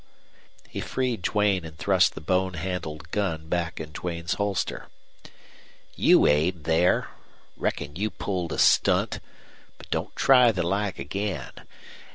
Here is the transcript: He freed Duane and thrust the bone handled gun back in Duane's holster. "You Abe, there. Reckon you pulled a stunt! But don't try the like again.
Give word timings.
He 0.67 0.81
freed 0.81 1.21
Duane 1.21 1.63
and 1.63 1.77
thrust 1.77 2.15
the 2.15 2.21
bone 2.21 2.55
handled 2.55 3.11
gun 3.11 3.47
back 3.47 3.79
in 3.79 3.91
Duane's 3.91 4.33
holster. 4.33 4.87
"You 5.95 6.25
Abe, 6.25 6.63
there. 6.63 7.09
Reckon 7.55 7.95
you 7.95 8.09
pulled 8.09 8.51
a 8.51 8.57
stunt! 8.57 9.19
But 9.77 9.91
don't 9.91 10.15
try 10.15 10.51
the 10.51 10.63
like 10.63 10.97
again. 10.97 11.51